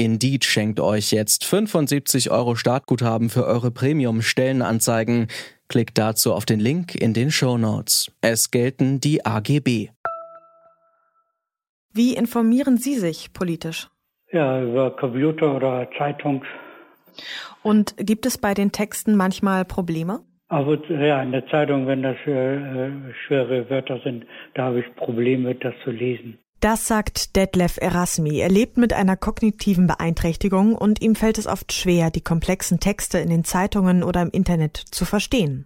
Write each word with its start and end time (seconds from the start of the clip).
Indeed 0.00 0.46
schenkt 0.46 0.80
euch 0.80 1.12
jetzt 1.12 1.44
75 1.44 2.30
Euro 2.30 2.54
Startguthaben 2.54 3.28
für 3.28 3.44
eure 3.44 3.70
Premium-Stellenanzeigen. 3.70 5.26
Klickt 5.68 5.98
dazu 5.98 6.32
auf 6.32 6.46
den 6.46 6.58
Link 6.58 6.94
in 6.94 7.12
den 7.12 7.30
Show 7.30 7.58
Notes. 7.58 8.10
Es 8.22 8.50
gelten 8.50 9.00
die 9.00 9.26
AGB. 9.26 9.90
Wie 11.92 12.14
informieren 12.14 12.78
Sie 12.78 12.94
sich 12.94 13.34
politisch? 13.34 13.88
Ja, 14.32 14.62
über 14.62 14.96
Computer 14.96 15.54
oder 15.54 15.86
Zeitung. 15.98 16.46
Und 17.62 17.94
gibt 17.98 18.24
es 18.24 18.38
bei 18.38 18.54
den 18.54 18.72
Texten 18.72 19.16
manchmal 19.16 19.66
Probleme? 19.66 20.20
Aber 20.48 20.78
ja, 20.88 21.22
in 21.22 21.32
der 21.32 21.46
Zeitung, 21.48 21.86
wenn 21.86 22.02
das 22.02 22.16
äh, 22.24 23.12
schwere 23.26 23.68
Wörter 23.68 24.00
sind, 24.02 24.24
da 24.54 24.64
habe 24.64 24.80
ich 24.80 24.96
Probleme, 24.96 25.54
das 25.56 25.74
zu 25.84 25.90
lesen. 25.90 26.38
Das 26.60 26.86
sagt 26.86 27.36
Detlef 27.36 27.78
Erasmi. 27.78 28.38
Er 28.38 28.50
lebt 28.50 28.76
mit 28.76 28.92
einer 28.92 29.16
kognitiven 29.16 29.86
Beeinträchtigung 29.86 30.74
und 30.74 31.00
ihm 31.00 31.14
fällt 31.14 31.38
es 31.38 31.46
oft 31.46 31.72
schwer, 31.72 32.10
die 32.10 32.20
komplexen 32.20 32.78
Texte 32.80 33.18
in 33.18 33.30
den 33.30 33.44
Zeitungen 33.44 34.02
oder 34.02 34.20
im 34.20 34.30
Internet 34.30 34.76
zu 34.90 35.06
verstehen. 35.06 35.64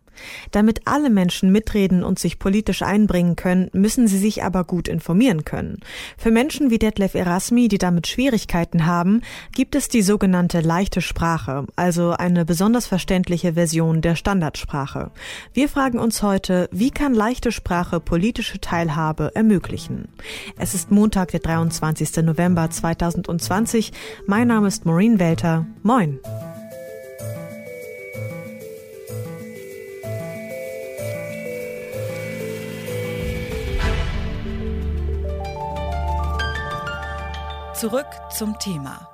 Damit 0.51 0.83
alle 0.87 1.11
Menschen 1.11 1.53
mitreden 1.53 2.05
und 2.05 2.19
sich 2.19 2.39
politisch 2.39 2.83
einbringen 2.83 3.37
können, 3.37 3.71
müssen 3.73 4.09
sie 4.09 4.19
sich 4.19 4.43
aber 4.43 4.65
gut 4.65 4.89
informieren 4.89 5.45
können. 5.45 5.81
Für 6.17 6.31
Menschen 6.31 6.71
wie 6.71 6.79
Detlef 6.79 7.15
Erasmi, 7.15 7.69
die 7.69 7.79
damit 7.79 8.07
Schwierigkeiten 8.07 8.87
haben, 8.87 9.23
gibt 9.53 9.75
es 9.75 9.89
die 9.89 10.03
sogenannte 10.03 10.61
leichte 10.61 11.01
Sprache, 11.01 11.67
also 11.77 12.13
eine 12.13 12.45
besonders 12.45 12.87
verständliche 12.87 13.55
Version 13.55 14.01
der 14.01 14.17
Standardsprache. 14.17 15.11
Wir 15.53 15.69
fragen 15.69 15.99
uns 15.99 16.23
heute, 16.23 16.69
wie 16.73 16.91
kann 16.91 17.15
leichte 17.15 17.53
Sprache 17.53 18.01
politische 18.01 18.61
Teilhabe 18.61 19.31
ermöglichen? 19.35 20.09
Es 20.59 20.75
ist 20.75 20.91
Montag, 20.91 21.31
der 21.31 21.41
23. 21.41 22.25
November 22.25 22.71
2020. 22.71 23.93
Mein 24.27 24.49
Name 24.49 24.69
ist 24.69 24.85
Maureen 24.85 25.19
Welter. 25.19 25.67
Moin. 25.83 26.19
Zurück 37.75 38.07
zum 38.31 38.57
Thema. 38.61 39.09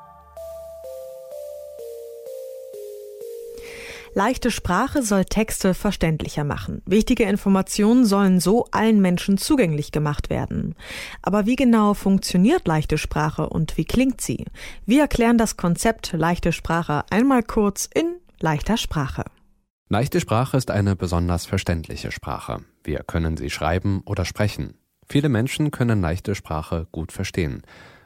Leichte 4.12 4.50
Sprache 4.50 5.02
soll 5.02 5.24
Texte 5.24 5.72
verständlicher 5.72 6.44
machen. 6.44 6.82
Wichtige 6.84 7.24
Informationen 7.24 8.04
sollen 8.04 8.38
so 8.38 8.66
allen 8.70 9.00
Menschen 9.00 9.38
zugänglich 9.38 9.92
gemacht 9.92 10.28
werden. 10.28 10.74
Aber 11.22 11.46
wie 11.46 11.56
genau 11.56 11.94
funktioniert 11.94 12.68
leichte 12.68 12.98
Sprache 12.98 13.48
und 13.48 13.78
wie 13.78 13.86
klingt 13.86 14.20
sie? 14.20 14.44
Wir 14.84 15.02
erklären 15.02 15.38
das 15.38 15.56
Konzept 15.56 16.12
leichte 16.12 16.52
Sprache 16.52 17.04
einmal 17.08 17.42
kurz 17.42 17.88
in 17.94 18.16
leichter 18.40 18.76
Sprache. 18.76 19.24
Leichte 19.88 20.20
Sprache 20.20 20.58
ist 20.58 20.70
eine 20.70 20.96
besonders 20.96 21.46
verständliche 21.46 22.12
Sprache. 22.12 22.60
Wir 22.84 23.04
können 23.04 23.38
sie 23.38 23.48
schreiben 23.48 24.02
oder 24.04 24.26
sprechen. 24.26 24.74
Viele 25.08 25.30
Menschen 25.30 25.70
können 25.70 26.02
leichte 26.02 26.34
Sprache 26.34 26.86
gut 26.92 27.10
verstehen. 27.10 27.62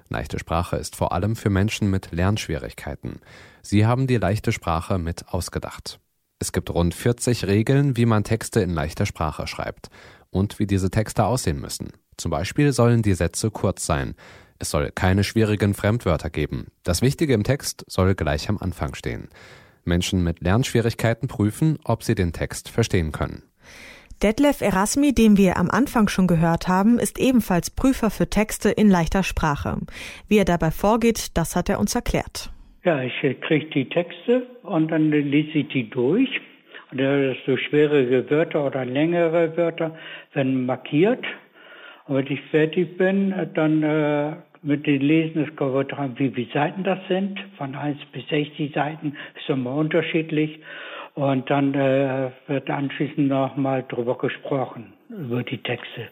Leichte 0.09 0.38
Sprache 0.38 0.76
ist 0.76 0.97
vor 0.97 1.12
allem 1.12 1.37
für 1.37 1.50
Menschen 1.50 1.91
mit 1.91 2.12
Lernschwierigkeiten. 2.12 3.20
Sie 3.62 3.87
haben 3.87 4.06
die 4.06 4.16
leichte 4.16 4.53
Sprache 4.53 4.98
mit 4.98 5.28
ausgedacht. 5.28 5.98
Es 6.38 6.53
gibt 6.53 6.70
rund 6.70 6.94
40 6.94 7.47
Regeln, 7.47 7.97
wie 7.97 8.06
man 8.06 8.25
Texte 8.25 8.60
in 8.60 8.70
leichter 8.70 9.06
Sprache 9.06 9.47
schreibt 9.47 9.88
und 10.31 10.59
wie 10.59 10.66
diese 10.66 10.91
Texte 10.91 11.25
aussehen 11.25 11.60
müssen. 11.60 11.92
Zum 12.16 12.31
Beispiel 12.31 12.72
sollen 12.72 13.03
die 13.03 13.15
Sätze 13.15 13.50
kurz 13.50 13.87
sein. 13.87 14.15
Es 14.59 14.70
soll 14.70 14.91
keine 14.94 15.25
schwierigen 15.25 15.75
Fremdwörter 15.75 16.31
geben. 16.31 16.66
Das 16.82 17.03
Wichtige 17.03 17.34
im 17.34 17.44
Text 17.44 17.84
soll 17.88 18.15
gleich 18.15 18.48
am 18.48 18.59
Anfang 18.59 18.94
stehen. 18.94 19.28
Menschen 19.84 20.22
mit 20.22 20.41
Lernschwierigkeiten 20.41 21.28
prüfen, 21.28 21.78
ob 21.84 22.03
sie 22.03 22.15
den 22.15 22.32
Text 22.32 22.69
verstehen 22.69 23.12
können. 23.12 23.42
Detlef 24.22 24.60
Erasmi, 24.60 25.12
den 25.12 25.36
wir 25.36 25.56
am 25.56 25.70
Anfang 25.70 26.08
schon 26.08 26.26
gehört 26.26 26.69
haben, 26.69 26.98
ist 26.98 27.19
ebenfalls 27.19 27.70
Prüfer 27.70 28.10
für 28.10 28.28
Texte 28.30 28.70
in 28.70 28.88
leichter 28.88 29.22
Sprache. 29.22 29.78
Wie 30.28 30.38
er 30.38 30.44
dabei 30.44 30.70
vorgeht, 30.70 31.36
das 31.36 31.56
hat 31.56 31.69
er 31.69 31.78
uns 31.78 31.94
erklärt. 31.94 32.50
Ja, 32.84 33.03
ich 33.03 33.14
kriege 33.41 33.66
die 33.66 33.88
Texte 33.88 34.47
und 34.62 34.91
dann 34.91 35.10
lese 35.10 35.58
ich 35.58 35.69
die 35.69 35.88
durch. 35.88 36.28
Und 36.91 37.00
so 37.47 37.56
schwere 37.56 38.30
Wörter 38.30 38.66
oder 38.66 38.84
längere 38.84 39.56
Wörter 39.56 39.97
werden 40.32 40.66
markiert. 40.66 41.24
Und 42.06 42.16
wenn 42.16 42.26
ich 42.26 42.41
fertig 42.50 42.97
bin, 42.98 43.34
dann 43.54 43.82
äh, 43.82 44.36
mit 44.62 44.86
dem 44.86 45.00
Lesen, 45.00 45.47
es 45.48 45.56
kommt 45.56 45.92
dran, 45.92 46.14
wie 46.19 46.30
viele 46.30 46.53
Seiten 46.53 46.84
das 46.84 46.98
sind. 47.08 47.38
Von 47.56 47.74
1 47.74 47.98
bis 48.12 48.26
60 48.28 48.74
Seiten 48.74 49.16
ist 49.38 49.48
immer 49.48 49.74
unterschiedlich. 49.74 50.60
Und 51.14 51.48
dann 51.48 51.75
äh, 51.75 52.30
wird 52.48 52.69
anschließend 52.69 53.28
nochmal 53.28 53.84
drüber 53.88 54.19
gesprochen, 54.19 54.92
über 55.08 55.44
die 55.44 55.62
Texte. 55.62 56.08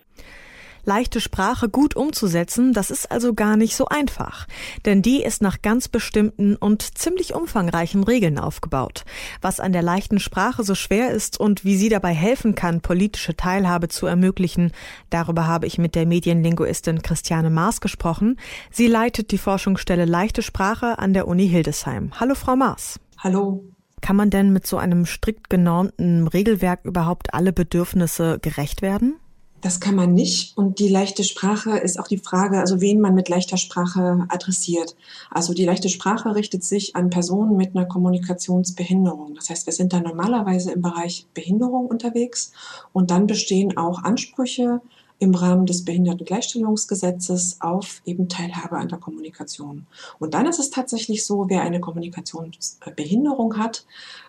Leichte 0.85 1.21
Sprache 1.21 1.69
gut 1.69 1.95
umzusetzen, 1.95 2.73
das 2.73 2.91
ist 2.91 3.13
also 3.13 3.35
gar 3.35 3.57
nicht 3.57 3.77
so 3.77 3.87
einfach. 3.87 4.49
Denn 4.85 5.01
die 5.01 5.23
ist 5.23 5.41
nach 5.41 5.63
ganz 5.63 5.87
bestimmten 5.87 6.57
und 6.57 6.99
ziemlich 6.99 7.35
umfangreichen 7.35 8.03
Regeln 8.03 8.37
aufgebaut. 8.37 9.05
Was 9.41 9.61
an 9.61 9.73
der 9.73 9.83
leichten 9.83 10.19
Sprache 10.19 10.65
so 10.65 10.75
schwer 10.75 11.11
ist 11.11 11.39
und 11.39 11.65
wie 11.65 11.77
sie 11.77 11.89
dabei 11.89 12.13
helfen 12.13 12.57
kann, 12.57 12.81
politische 12.81 13.37
Teilhabe 13.37 13.89
zu 13.89 14.07
ermöglichen, 14.07 14.73
darüber 15.09 15.47
habe 15.47 15.67
ich 15.67 15.79
mit 15.79 15.95
der 15.95 16.07
Medienlinguistin 16.07 17.03
Christiane 17.03 17.51
Maas 17.51 17.81
gesprochen. 17.81 18.37
Sie 18.73 18.89
leitet 18.89 19.31
die 19.31 19.39
Forschungsstelle 19.39 20.05
Leichte 20.05 20.43
Sprache 20.43 20.99
an 20.99 21.13
der 21.13 21.29
Uni 21.29 21.49
Hildesheim. 21.49 22.11
Hallo, 22.19 22.35
Frau 22.35 22.57
Maas. 22.57 22.99
Hallo. 23.19 23.72
Kann 24.03 24.17
man 24.17 24.29
denn 24.29 24.53
mit 24.53 24.67
so 24.67 24.77
einem 24.77 25.07
strikt 25.07 25.49
genormten 25.49 26.29
Regelwerk 26.29 26.85
überhaupt 26.85 27.33
alle 27.33 27.53
Bedürfnisse 27.53 28.39
gerecht 28.43 28.83
werden? 28.83 29.15
Das 29.63 29.79
kann 29.79 29.95
man 29.95 30.13
nicht. 30.13 30.59
Und 30.59 30.81
die 30.81 30.89
leichte 30.89 31.23
Sprache 31.23 31.79
ist 31.79 32.01
auch 32.01 32.09
die 32.09 32.19
Frage, 32.19 32.59
also 32.59 32.81
wen 32.81 33.01
man 33.01 33.15
mit 33.15 33.29
leichter 33.29 33.57
Sprache 33.57 34.27
adressiert. 34.29 34.97
Also 35.31 35.55
die 35.55 35.65
leichte 35.65 35.89
Sprache 35.89 36.35
richtet 36.35 36.65
sich 36.65 36.97
an 36.97 37.11
Personen 37.11 37.57
mit 37.57 37.77
einer 37.77 37.87
Kommunikationsbehinderung. 37.87 39.37
Das 39.37 39.51
heißt, 39.51 39.67
wir 39.67 39.73
sind 39.73 39.93
da 39.93 40.01
normalerweise 40.01 40.73
im 40.73 40.83
Bereich 40.83 41.29
Behinderung 41.33 41.87
unterwegs. 41.87 42.51
Und 42.93 43.13
dann 43.13 43.29
bestehen 43.29 43.77
auch 43.77 44.03
Ansprüche 44.03 44.81
im 45.23 45.37
Rahmen 45.37 45.67
des 45.67 45.85
Behindertengleichstellungsgesetzes 45.85 47.59
auf 47.61 48.03
eben 48.05 48.29
Teilhabe 48.29 48.77
an 48.77 48.89
der 48.89 48.99
Kommunikation. 48.99 49.87
Und 50.19 50.35
dann 50.35 50.47
ist 50.47 50.59
es 50.59 50.71
tatsächlich 50.71 51.25
so, 51.25 51.49
wer 51.49 51.63
eine 51.63 51.79
Kommunikationsbehinderung 51.79 53.57
hat, 53.57 53.87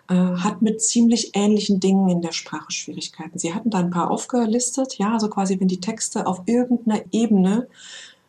äh, 0.08 0.14
hat 0.14 0.62
mit 0.62 0.80
ziemlich 0.80 1.32
ähnlichen 1.34 1.80
Dingen 1.80 2.08
in 2.10 2.22
der 2.22 2.30
Sprache 2.30 2.70
Schwierigkeiten. 2.70 3.40
Sie 3.40 3.52
hatten 3.52 3.70
da 3.70 3.78
ein 3.78 3.90
paar 3.90 4.08
aufgelistet, 4.08 4.96
ja, 4.98 5.12
also 5.12 5.28
quasi, 5.28 5.58
wenn 5.58 5.66
die 5.66 5.80
Texte 5.80 6.28
auf 6.28 6.42
irgendeiner 6.46 7.02
Ebene 7.10 7.66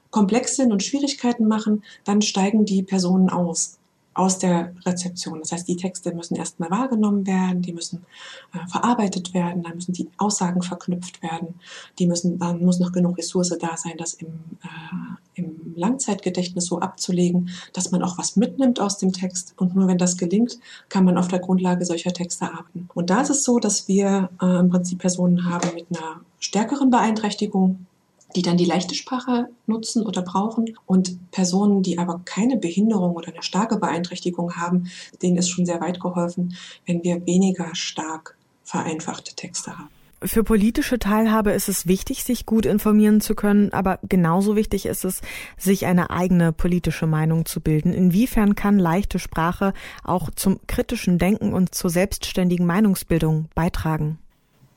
komplex 0.09 0.55
sind 0.55 0.71
und 0.71 0.81
Schwierigkeiten 0.81 1.47
machen, 1.47 1.83
dann 2.03 2.23
steigen 2.23 2.65
die 2.65 2.81
Personen 2.81 3.29
aus 3.29 3.77
aus 4.15 4.39
der 4.39 4.73
Rezeption. 4.85 5.39
Das 5.39 5.51
heißt, 5.51 5.67
die 5.67 5.75
Texte 5.75 6.15
müssen 6.15 6.35
erstmal 6.35 6.71
wahrgenommen 6.71 7.27
werden, 7.27 7.61
die 7.61 7.73
müssen 7.73 8.05
äh, 8.53 8.67
verarbeitet 8.67 9.33
werden, 9.33 9.61
dann 9.61 9.75
müssen 9.75 9.93
die 9.93 10.09
Aussagen 10.17 10.61
verknüpft 10.61 11.21
werden, 11.21 11.55
die 11.99 12.07
müssen, 12.07 12.39
dann 12.39 12.63
muss 12.63 12.79
noch 12.79 12.93
genug 12.93 13.17
Ressource 13.17 13.55
da 13.59 13.75
sein, 13.75 13.95
das 13.97 14.13
im, 14.13 14.27
äh, 14.63 15.41
im 15.41 15.73
Langzeitgedächtnis 15.75 16.65
so 16.65 16.79
abzulegen, 16.79 17.49
dass 17.73 17.91
man 17.91 18.01
auch 18.03 18.17
was 18.17 18.37
mitnimmt 18.37 18.79
aus 18.79 18.97
dem 18.97 19.11
Text. 19.11 19.53
Und 19.57 19.75
nur 19.75 19.87
wenn 19.87 19.97
das 19.97 20.17
gelingt, 20.17 20.59
kann 20.87 21.03
man 21.03 21.17
auf 21.17 21.27
der 21.27 21.39
Grundlage 21.39 21.85
solcher 21.85 22.13
Texte 22.13 22.45
arbeiten. 22.45 22.87
Und 22.93 23.09
da 23.09 23.21
ist 23.21 23.29
es 23.29 23.43
so, 23.43 23.59
dass 23.59 23.89
wir 23.89 24.29
äh, 24.41 24.59
im 24.59 24.69
Prinzip 24.69 24.99
Personen 24.99 25.43
haben 25.45 25.75
mit 25.75 25.87
einer 25.89 26.21
stärkeren 26.39 26.89
Beeinträchtigung, 26.89 27.85
die 28.35 28.41
dann 28.41 28.57
die 28.57 28.65
leichte 28.65 28.95
Sprache 28.95 29.47
nutzen 29.65 30.05
oder 30.05 30.21
brauchen. 30.21 30.75
Und 30.85 31.31
Personen, 31.31 31.83
die 31.83 31.97
aber 31.97 32.21
keine 32.25 32.57
Behinderung 32.57 33.15
oder 33.15 33.29
eine 33.29 33.43
starke 33.43 33.77
Beeinträchtigung 33.77 34.55
haben, 34.55 34.89
denen 35.21 35.37
ist 35.37 35.49
schon 35.49 35.65
sehr 35.65 35.81
weit 35.81 35.99
geholfen, 35.99 36.55
wenn 36.85 37.03
wir 37.03 37.25
weniger 37.25 37.73
stark 37.73 38.37
vereinfachte 38.63 39.35
Texte 39.35 39.77
haben. 39.77 39.89
Für 40.23 40.43
politische 40.43 40.97
Teilhabe 40.97 41.51
ist 41.51 41.69
es 41.69 41.87
wichtig, 41.87 42.23
sich 42.23 42.45
gut 42.45 42.65
informieren 42.65 43.21
zu 43.21 43.35
können, 43.35 43.71
aber 43.73 43.99
genauso 44.07 44.55
wichtig 44.55 44.85
ist 44.85 45.05
es, 45.05 45.21
sich 45.57 45.85
eine 45.85 46.09
eigene 46.09 46.51
politische 46.51 47.05
Meinung 47.05 47.45
zu 47.45 47.61
bilden. 47.61 47.93
Inwiefern 47.93 48.55
kann 48.55 48.79
leichte 48.79 49.19
Sprache 49.19 49.73
auch 50.03 50.31
zum 50.31 50.59
kritischen 50.67 51.19
Denken 51.19 51.53
und 51.53 51.75
zur 51.75 51.89
selbstständigen 51.89 52.65
Meinungsbildung 52.65 53.49
beitragen? 53.53 54.17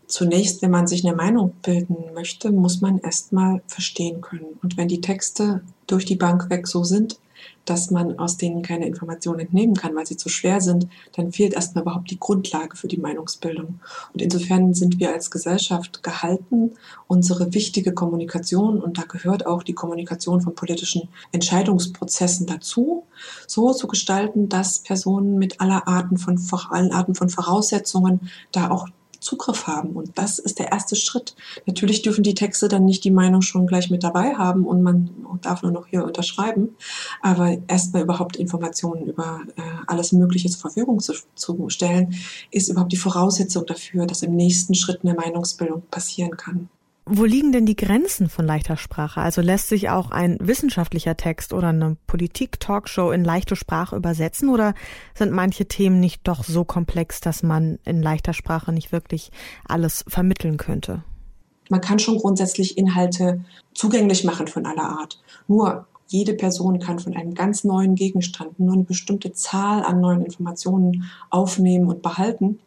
Zunächst, 0.08 0.62
wenn 0.62 0.70
man 0.70 0.87
sich 0.87 1.06
eine 1.06 1.16
Meinung 1.16 1.52
bilden 1.62 1.96
möchte, 2.14 2.50
muss 2.50 2.81
man 2.81 2.99
erstmal 2.99 3.62
verstehen 3.66 4.20
können. 4.20 4.58
Und 4.62 4.76
wenn 4.76 4.88
die 4.88 5.00
Texte 5.00 5.62
durch 5.87 6.05
die 6.05 6.16
Bank 6.16 6.50
weg 6.50 6.66
so 6.66 6.82
sind, 6.82 7.20
dass 7.64 7.90
man 7.90 8.19
aus 8.19 8.37
denen 8.37 8.62
keine 8.62 8.87
Informationen 8.87 9.40
entnehmen 9.40 9.75
kann, 9.75 9.94
weil 9.94 10.06
sie 10.06 10.16
zu 10.16 10.28
schwer 10.28 10.60
sind, 10.60 10.88
dann 11.14 11.32
fehlt 11.32 11.52
erstmal 11.52 11.82
überhaupt 11.82 12.10
die 12.10 12.19
Grundlage 12.19 12.76
für 12.76 12.88
die 12.88 12.96
Meinungsbildung. 12.96 13.81
Und 14.12 14.22
insofern 14.22 14.75
sind 14.75 14.99
wir 14.99 15.12
als 15.12 15.31
Gesellschaft 15.31 16.02
gehalten, 16.02 16.72
unsere 17.06 17.52
wichtige 17.55 17.93
Kommunikation, 17.93 18.81
und 18.81 18.99
da 18.99 19.02
gehört 19.02 19.46
auch 19.46 19.62
die 19.62 19.75
Kommunikation 19.75 20.40
von 20.40 20.55
politischen 20.55 21.08
Entscheidungsprozessen 21.32 22.46
dazu, 22.46 23.05
so 23.46 23.72
zu 23.72 23.87
gestalten, 23.87 24.49
dass 24.49 24.81
Personen 24.81 25.38
mit 25.38 25.60
aller 25.60 25.87
Arten 25.87 26.16
von, 26.16 26.40
allen 26.70 26.93
Arten 26.93 27.14
von 27.14 27.28
Voraussetzungen 27.28 28.31
da 28.50 28.70
auch 28.70 28.88
Zugriff 29.20 29.67
haben. 29.67 29.91
Und 29.91 30.17
das 30.17 30.38
ist 30.38 30.59
der 30.59 30.73
erste 30.73 30.97
Schritt. 30.97 31.35
Natürlich 31.67 32.03
dürfen 32.03 32.23
die 32.23 32.35
Texte 32.35 32.69
dann 32.69 32.85
nicht 32.85 33.05
die 33.05 33.11
Meinung 33.11 33.43
schon 33.43 33.67
gleich 33.67 33.91
mit 33.91 34.03
dabei 34.03 34.35
haben 34.35 34.65
und 34.65 34.82
man 34.82 35.11
darf 35.43 35.62
nur 35.62 35.73
noch 35.73 35.87
hier 35.87 36.05
unterschreiben. 36.05 36.76
Aber 37.23 37.56
erstmal 37.67 38.03
überhaupt 38.03 38.37
Informationen 38.37 39.06
über 39.06 39.41
äh, 39.56 39.62
alles 39.87 40.12
Mögliche 40.12 40.49
zur 40.49 40.61
Verfügung 40.61 41.00
zu, 41.00 41.15
zu 41.35 41.69
stellen, 41.69 42.15
ist 42.50 42.69
überhaupt 42.69 42.93
die 42.93 42.97
Voraussetzung 42.97 43.67
dafür, 43.67 44.06
dass 44.06 44.23
im 44.23 44.35
nächsten 44.35 44.75
Schritt 44.75 45.00
eine 45.03 45.15
Meinungsbildung 45.15 45.82
passieren 45.91 46.37
kann. 46.37 46.69
Wo 47.10 47.25
liegen 47.25 47.52
denn 47.52 47.64
die 47.64 47.76
Grenzen 47.76 48.28
von 48.28 48.44
leichter 48.44 48.76
Sprache? 48.76 49.22
Also 49.22 49.40
lässt 49.40 49.69
sich 49.69 49.88
auch 49.88 50.10
ein 50.10 50.37
wissenschaftlicher 50.40 51.16
Text 51.16 51.55
oder 51.55 51.69
eine 51.69 51.96
Politik-Talkshow 52.06 53.12
in 53.12 53.25
leichte 53.25 53.56
Sprache 53.56 53.96
übersetzen 53.96 54.50
oder 54.50 54.75
sind 55.14 55.32
manche 55.32 55.66
Themen 55.66 56.00
nicht 56.00 56.20
doch 56.28 56.44
so 56.44 56.64
komplex, 56.64 57.20
dass 57.20 57.43
man 57.43 57.78
in 57.87 58.02
leichter 58.02 58.34
Sprache 58.34 58.72
nicht 58.72 58.93
wirklich 58.93 59.31
alles 59.66 60.05
vermitteln 60.06 60.58
könnte? 60.58 61.02
Man 61.70 61.81
kann 61.81 61.99
schon 61.99 62.19
grundsätzlich 62.19 62.76
Inhalte 62.76 63.40
zugänglich 63.72 64.25
machen 64.25 64.46
von 64.46 64.66
aller 64.66 64.90
Art. 64.90 65.19
Nur 65.46 65.87
jede 66.08 66.34
Person 66.34 66.78
kann 66.78 66.99
von 66.99 67.16
einem 67.16 67.32
ganz 67.32 67.64
neuen 67.64 67.94
Gegenstand 67.94 68.60
nur 68.60 68.75
eine 68.75 68.84
bestimmte 68.84 69.32
Zahl 69.32 69.82
an 69.82 70.00
neuen 70.00 70.25
Informationen 70.25 71.05
aufnehmen 71.31 71.87
und 71.87 72.02
behalten. 72.02 72.58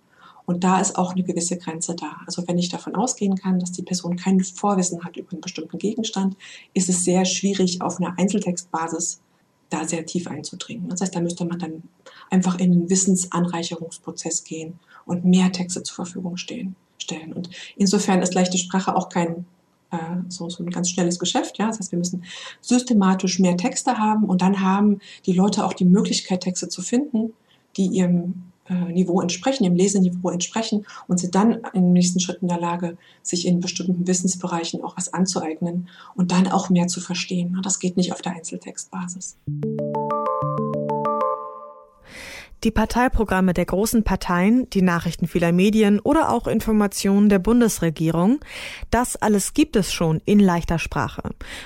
Und 0.46 0.64
da 0.64 0.80
ist 0.80 0.98
auch 0.98 1.14
eine 1.14 1.24
gewisse 1.24 1.58
Grenze 1.58 1.96
da. 1.96 2.22
Also 2.26 2.48
wenn 2.48 2.58
ich 2.58 2.70
davon 2.70 2.96
ausgehen 2.96 3.36
kann, 3.36 3.60
dass 3.60 3.72
die 3.72 3.84
Person 3.84 4.16
kein 4.16 4.40
Vorwissen 4.42 5.04
hat 5.04 5.18
über 5.18 5.32
einen 5.32 5.42
bestimmten 5.42 5.78
Gegenstand, 5.78 6.36
ist 6.74 6.90
es 6.90 7.04
sehr 7.04 7.26
schwierig, 7.26 7.82
auf 7.82 8.00
einer 8.00 8.18
Einzeltextbasis 8.18 9.22
da 9.70 9.88
sehr 9.88 10.06
tief 10.06 10.28
einzudringen. 10.28 10.90
Das 10.90 11.02
heißt, 11.02 11.16
da 11.16 11.22
müsste 11.22 11.46
man 11.46 11.60
dann 11.60 11.84
einfach 12.30 12.60
in 12.60 12.72
den 12.72 12.90
Wissensanreicherungsprozess 12.90 14.44
gehen 14.44 14.80
und 15.06 15.26
mehr 15.26 15.52
Texte 15.52 15.84
zur 15.84 15.96
Verfügung 15.96 16.38
stehen, 16.38 16.76
stellen. 16.98 17.34
Und 17.34 17.50
insofern 17.78 18.22
ist 18.22 18.34
leichte 18.34 18.58
Sprache 18.58 18.96
auch 18.96 19.10
kein 19.10 19.46
äh, 19.92 19.98
so, 20.28 20.50
so 20.50 20.64
ein 20.64 20.70
ganz 20.70 20.90
schnelles 20.90 21.20
Geschäft. 21.20 21.58
Ja? 21.58 21.68
Das 21.68 21.80
heißt, 21.80 21.92
wir 21.92 22.00
müssen 22.00 22.24
systematisch 22.60 23.40
mehr 23.40 23.58
Texte 23.58 23.98
haben 23.98 24.26
und 24.26 24.42
dann 24.42 24.62
haben 24.62 25.00
die 25.26 25.34
Leute 25.34 25.66
auch 25.66 25.74
die 25.74 25.86
Möglichkeit, 25.86 26.42
Texte 26.42 26.68
zu 26.68 26.82
finden, 26.82 27.34
die 27.78 27.88
ihrem 27.88 28.51
Niveau 28.72 29.22
entsprechen, 29.22 29.66
im 29.66 29.76
Leseniveau 29.76 30.30
entsprechen 30.30 30.86
und 31.08 31.20
sind 31.20 31.36
dann 31.36 31.62
im 31.74 31.94
nächsten 31.94 32.20
Schritt 32.20 32.42
in 32.42 32.48
der 32.48 32.60
Lage, 32.60 32.98
sich 33.22 33.46
in 33.46 33.60
bestimmten 33.60 34.08
Wissensbereichen 34.08 34.84
auch 34.84 34.98
was 34.98 35.14
anzueignen 35.14 35.90
und 36.16 36.32
dann 36.32 36.48
auch 36.48 36.70
mehr 36.70 36.88
zu 36.88 37.02
verstehen. 37.02 37.60
Das 37.64 37.80
geht 37.80 37.98
nicht 37.98 38.14
auf 38.14 38.22
der 38.22 38.34
Einzeltextbasis. 38.34 39.38
Die 42.64 42.70
Parteiprogramme 42.70 43.56
der 43.56 43.66
großen 43.66 44.04
Parteien, 44.04 44.70
die 44.70 44.84
Nachrichten 44.84 45.26
vieler 45.26 45.52
Medien 45.52 46.00
oder 46.00 46.30
auch 46.30 46.46
Informationen 46.46 47.28
der 47.28 47.40
Bundesregierung, 47.40 48.40
das 48.92 49.16
alles 49.16 49.56
gibt 49.56 49.76
es 49.76 49.92
schon 49.92 50.22
in 50.26 50.40
leichter 50.40 50.78
Sprache. 50.78 51.24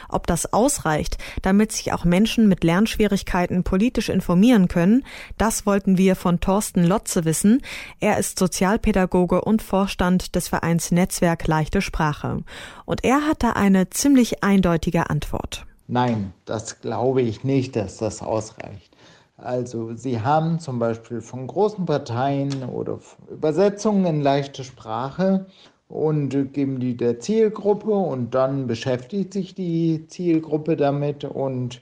Ob 0.07 0.25
das 0.25 0.53
ausreicht, 0.53 1.17
damit 1.41 1.73
sich 1.73 1.91
auch 1.91 2.05
Menschen 2.05 2.47
mit 2.47 2.63
Lernschwierigkeiten 2.63 3.65
politisch 3.65 4.07
informieren 4.07 4.69
können, 4.69 5.03
das 5.37 5.65
wollten 5.65 5.97
wir 5.97 6.15
von 6.15 6.39
Thorsten 6.39 6.85
Lotze 6.85 7.25
wissen. 7.25 7.61
Er 7.99 8.17
ist 8.17 8.39
Sozialpädagoge 8.39 9.41
und 9.41 9.61
Vorstand 9.61 10.33
des 10.33 10.47
Vereins 10.47 10.91
Netzwerk 10.91 11.45
Leichte 11.45 11.81
Sprache. 11.81 12.43
Und 12.85 13.03
er 13.03 13.27
hat 13.27 13.43
da 13.43 13.49
eine 13.49 13.89
ziemlich 13.89 14.45
eindeutige 14.45 15.09
Antwort. 15.09 15.65
Nein, 15.87 16.33
das 16.45 16.79
glaube 16.79 17.21
ich 17.21 17.43
nicht, 17.43 17.75
dass 17.75 17.97
das 17.97 18.21
ausreicht. 18.21 18.94
Also 19.37 19.93
Sie 19.95 20.21
haben 20.21 20.59
zum 20.59 20.79
Beispiel 20.79 21.19
von 21.21 21.47
großen 21.47 21.85
Parteien 21.85 22.63
oder 22.63 22.99
Übersetzungen 23.29 24.05
in 24.05 24.21
leichte 24.21 24.63
Sprache 24.63 25.45
und 25.89 26.53
geben 26.53 26.79
die 26.79 26.95
der 26.95 27.19
Zielgruppe 27.19 27.91
und 27.91 28.33
dann 28.33 28.65
beschäftigt 28.65 29.33
sich 29.33 29.53
die 29.53 30.07
Zielgruppe 30.07 30.77
damit 30.77 31.25
und 31.25 31.81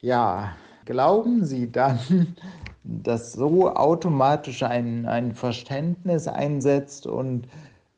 ja, 0.00 0.52
glauben 0.84 1.44
Sie 1.44 1.72
dann, 1.72 2.36
dass 2.84 3.32
so 3.32 3.70
automatisch 3.70 4.62
ein, 4.62 5.06
ein 5.06 5.34
Verständnis 5.34 6.28
einsetzt 6.28 7.06
und 7.06 7.48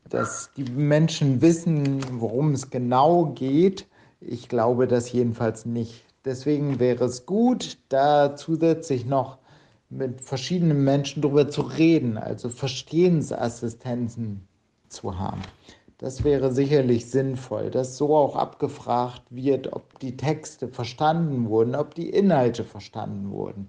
dass 0.08 0.50
die 0.56 0.70
Menschen 0.70 1.41
wissen, 1.41 2.00
worum 2.20 2.52
es 2.52 2.70
genau 2.70 3.32
geht? 3.35 3.87
Ich 4.20 4.49
glaube 4.49 4.87
das 4.87 5.11
jedenfalls 5.11 5.67
nicht. 5.67 6.05
Deswegen 6.24 6.80
wäre 6.80 7.04
es 7.04 7.26
gut, 7.26 7.78
da 7.88 8.36
zusätzlich 8.36 9.04
noch 9.04 9.38
mit 9.90 10.22
verschiedenen 10.22 10.82
Menschen 10.82 11.22
darüber 11.22 11.48
zu 11.48 11.62
reden, 11.62 12.16
also 12.16 12.48
Verstehensassistenzen 12.48 14.48
zu 14.88 15.18
haben. 15.18 15.42
Das 15.98 16.24
wäre 16.24 16.52
sicherlich 16.52 17.10
sinnvoll, 17.10 17.70
dass 17.70 17.96
so 17.96 18.16
auch 18.16 18.36
abgefragt 18.36 19.22
wird, 19.30 19.72
ob 19.72 19.98
die 20.00 20.16
Texte 20.16 20.68
verstanden 20.68 21.48
wurden, 21.48 21.74
ob 21.74 21.94
die 21.94 22.10
Inhalte 22.10 22.64
verstanden 22.64 23.30
wurden. 23.30 23.68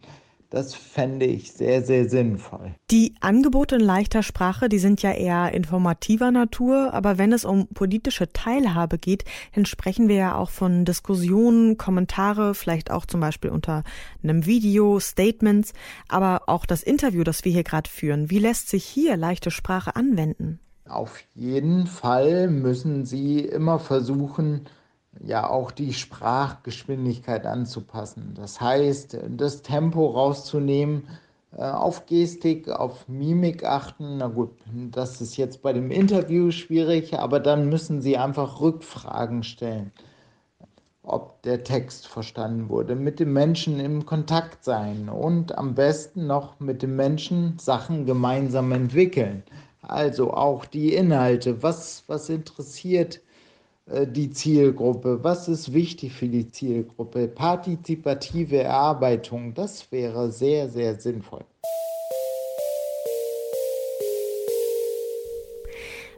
Das 0.55 0.73
fände 0.73 1.25
ich 1.25 1.51
sehr, 1.51 1.83
sehr 1.83 2.07
sinnvoll. 2.07 2.75
Die 2.89 3.13
Angebote 3.19 3.75
in 3.75 3.81
leichter 3.81 4.23
Sprache, 4.23 4.69
die 4.69 4.79
sind 4.79 5.01
ja 5.01 5.11
eher 5.11 5.51
informativer 5.51 6.31
Natur, 6.31 6.93
aber 6.93 7.17
wenn 7.17 7.33
es 7.33 7.43
um 7.43 7.67
politische 7.67 8.31
Teilhabe 8.31 8.97
geht, 8.97 9.25
dann 9.53 9.65
sprechen 9.65 10.07
wir 10.07 10.15
ja 10.15 10.35
auch 10.37 10.49
von 10.49 10.85
Diskussionen, 10.85 11.77
Kommentare, 11.77 12.55
vielleicht 12.55 12.89
auch 12.89 13.05
zum 13.05 13.19
Beispiel 13.19 13.49
unter 13.49 13.83
einem 14.23 14.45
Video, 14.45 14.97
Statements, 15.01 15.73
aber 16.07 16.43
auch 16.47 16.65
das 16.65 16.83
Interview, 16.83 17.25
das 17.25 17.43
wir 17.43 17.51
hier 17.51 17.65
gerade 17.65 17.89
führen. 17.89 18.29
Wie 18.29 18.39
lässt 18.39 18.69
sich 18.69 18.85
hier 18.85 19.17
leichte 19.17 19.51
Sprache 19.51 19.97
anwenden? 19.97 20.61
Auf 20.87 21.19
jeden 21.33 21.85
Fall 21.85 22.47
müssen 22.47 23.03
Sie 23.03 23.39
immer 23.39 23.77
versuchen, 23.77 24.69
ja 25.24 25.50
auch 25.50 25.72
die 25.72 25.93
Sprachgeschwindigkeit 25.93 27.45
anzupassen. 27.45 28.34
Das 28.36 28.60
heißt, 28.62 29.17
das 29.29 29.62
Tempo 29.62 30.07
rauszunehmen, 30.07 31.07
äh, 31.57 31.63
auf 31.63 32.05
Gestik, 32.05 32.69
auf 32.69 33.07
Mimik 33.07 33.63
achten. 33.63 34.17
Na 34.17 34.27
gut, 34.27 34.51
das 34.91 35.22
ist 35.22 35.38
jetzt 35.38 35.62
bei 35.62 35.74
dem 35.74 35.91
Interview 35.91 36.51
schwierig, 36.51 37.17
aber 37.17 37.39
dann 37.39 37.69
müssen 37.69 38.01
Sie 38.01 38.17
einfach 38.17 38.60
Rückfragen 38.60 39.43
stellen, 39.43 39.91
ob 41.03 41.41
der 41.43 41.63
Text 41.63 42.07
verstanden 42.07 42.69
wurde, 42.69 42.95
mit 42.95 43.19
dem 43.19 43.31
Menschen 43.34 43.79
im 43.79 44.05
Kontakt 44.05 44.63
sein 44.63 45.07
und 45.10 45.57
am 45.57 45.75
besten 45.75 46.27
noch 46.27 46.60
mit 46.60 46.81
dem 46.81 46.95
Menschen 46.95 47.57
Sachen 47.60 48.05
gemeinsam 48.05 48.72
entwickeln. 48.72 49.43
Also 49.81 50.34
auch 50.34 50.65
die 50.65 50.95
Inhalte, 50.95 51.62
was, 51.62 52.03
was 52.07 52.29
interessiert 52.29 53.22
die 53.88 54.32
Zielgruppe, 54.32 55.24
was 55.24 55.48
ist 55.48 55.74
wichtig 55.74 56.13
für 56.13 56.27
die 56.27 56.50
Zielgruppe, 56.50 57.27
partizipative 57.27 58.63
Erarbeitung, 58.63 59.54
das 59.54 59.92
wäre 59.92 60.32
sehr, 60.32 60.70
sehr 60.70 61.00
sinnvoll. 61.00 61.46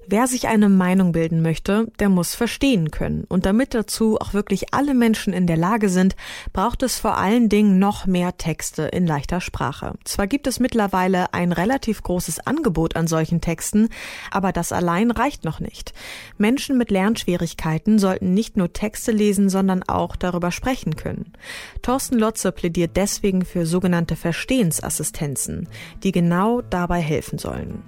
Wer 0.09 0.27
sich 0.27 0.47
eine 0.47 0.69
Meinung 0.69 1.11
bilden 1.11 1.41
möchte, 1.41 1.91
der 1.99 2.07
muss 2.07 2.33
verstehen 2.33 2.91
können. 2.91 3.25
Und 3.27 3.45
damit 3.45 3.73
dazu 3.73 4.17
auch 4.21 4.33
wirklich 4.33 4.73
alle 4.73 4.93
Menschen 4.93 5.33
in 5.33 5.47
der 5.47 5.57
Lage 5.57 5.89
sind, 5.89 6.15
braucht 6.53 6.81
es 6.81 6.97
vor 6.97 7.17
allen 7.17 7.49
Dingen 7.49 7.77
noch 7.77 8.05
mehr 8.05 8.37
Texte 8.37 8.83
in 8.83 9.05
leichter 9.05 9.41
Sprache. 9.41 9.95
Zwar 10.05 10.27
gibt 10.27 10.47
es 10.47 10.61
mittlerweile 10.61 11.33
ein 11.33 11.51
relativ 11.51 12.03
großes 12.03 12.39
Angebot 12.39 12.95
an 12.95 13.07
solchen 13.07 13.41
Texten, 13.41 13.89
aber 14.31 14.53
das 14.53 14.71
allein 14.71 15.11
reicht 15.11 15.43
noch 15.43 15.59
nicht. 15.59 15.91
Menschen 16.37 16.77
mit 16.77 16.89
Lernschwierigkeiten 16.89 17.99
sollten 17.99 18.33
nicht 18.33 18.55
nur 18.55 18.71
Texte 18.71 19.11
lesen, 19.11 19.49
sondern 19.49 19.83
auch 19.83 20.15
darüber 20.15 20.51
sprechen 20.51 20.95
können. 20.95 21.33
Thorsten 21.81 22.17
Lotze 22.17 22.53
plädiert 22.53 22.95
deswegen 22.95 23.43
für 23.43 23.65
sogenannte 23.65 24.15
Verstehensassistenzen, 24.15 25.67
die 26.03 26.13
genau 26.13 26.61
dabei 26.61 27.01
helfen 27.01 27.39
sollen. 27.39 27.83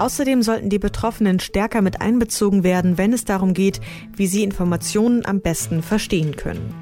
Außerdem 0.00 0.42
sollten 0.42 0.70
die 0.70 0.78
Betroffenen 0.78 1.40
stärker 1.40 1.82
mit 1.82 2.00
einbezogen 2.00 2.64
werden, 2.64 2.96
wenn 2.96 3.12
es 3.12 3.26
darum 3.26 3.52
geht, 3.52 3.82
wie 4.16 4.26
sie 4.26 4.42
Informationen 4.42 5.26
am 5.26 5.42
besten 5.42 5.82
verstehen 5.82 6.36
können. 6.36 6.74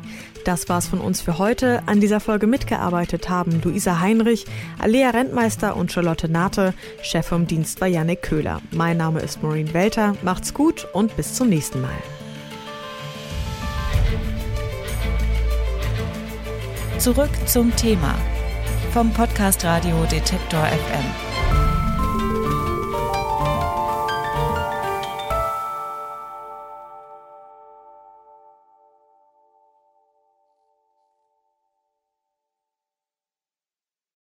Das 0.44 0.68
war's 0.68 0.86
von 0.86 1.00
uns 1.00 1.20
für 1.20 1.36
heute. 1.36 1.82
An 1.86 2.00
dieser 2.00 2.20
Folge 2.20 2.46
mitgearbeitet 2.46 3.28
haben 3.28 3.60
Luisa 3.64 3.98
Heinrich, 3.98 4.46
Alea 4.78 5.10
Rentmeister 5.10 5.76
und 5.76 5.90
Charlotte 5.90 6.28
Nate. 6.28 6.74
Chef 7.02 7.26
vom 7.26 7.48
Dienst 7.48 7.80
war 7.80 7.88
Janik 7.88 8.22
Köhler. 8.22 8.62
Mein 8.70 8.98
Name 8.98 9.18
ist 9.18 9.42
Maureen 9.42 9.74
Welter. 9.74 10.14
Macht's 10.22 10.54
gut 10.54 10.86
und 10.92 11.16
bis 11.16 11.34
zum 11.34 11.48
nächsten 11.48 11.80
Mal. 11.80 11.90
Zurück 16.98 17.30
zum 17.46 17.74
Thema 17.74 18.14
vom 18.92 19.12
Podcast 19.12 19.64
Radio 19.64 20.04
Detektor 20.04 20.64
FM. 20.64 21.27